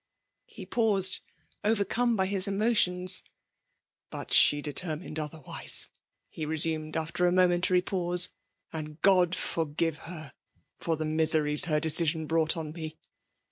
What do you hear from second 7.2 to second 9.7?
a momentary pause;" and God for